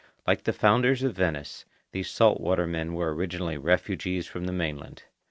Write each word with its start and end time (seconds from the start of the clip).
Like 0.25 0.45
the 0.45 0.51
founders 0.51 1.03
of 1.03 1.15
Venice, 1.15 1.63
these 1.91 2.09
salt 2.09 2.41
water 2.41 2.65
men 2.65 2.95
were 2.95 3.13
originally 3.13 3.59
refugees 3.59 4.25
from 4.25 4.45
the 4.45 4.51
mainland. 4.51 5.03